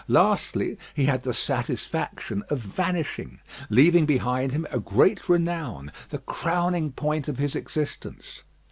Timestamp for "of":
2.49-2.57, 7.27-7.37